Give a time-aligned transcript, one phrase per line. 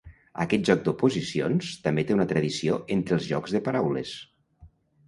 [0.43, 4.21] Aquest joc d'oposicions també té una tradició entre els jocs de paraules.